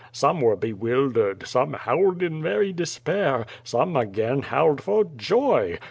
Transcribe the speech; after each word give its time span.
Some 0.11 0.41
were 0.41 0.55
bewildered, 0.55 1.45
some 1.45 1.73
howled 1.73 2.23
in 2.23 2.41
very 2.41 2.73
despair, 2.73 3.45
some 3.63 3.95
again 3.95 4.41
howled 4.41 4.81
for 4.81 5.03
joy. 5.15 5.77